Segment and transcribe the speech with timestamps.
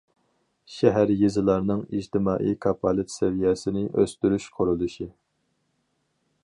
[0.75, 5.11] شەھەر، يېزىلارنىڭ ئىجتىمائىي كاپالەت سەۋىيەسىنى ئۆستۈرۈش قۇرۇلۇشى.